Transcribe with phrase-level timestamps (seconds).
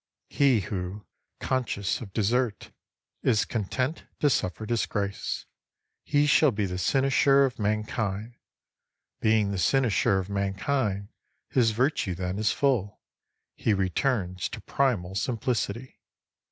[0.31, 1.05] He who,
[1.39, 2.71] conscious of desert,
[3.21, 5.45] is content to suffer disgrace,—
[6.03, 8.33] he shall be the cynosure of mankind.
[9.19, 11.09] Being the cynosure of mankind,
[11.49, 12.99] his Virtue then is full.
[13.53, 16.01] He returns to primal simplicity.